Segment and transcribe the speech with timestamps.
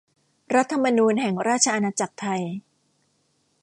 [0.55, 2.43] รัฐธรรมนูญแห่งราชอาณาจักรไทย